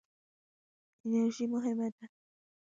[1.05, 2.05] انرژي مهمه ده.